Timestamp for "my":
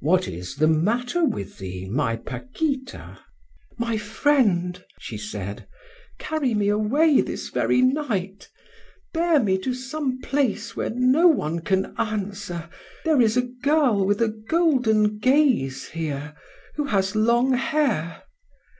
1.88-2.16, 3.78-3.96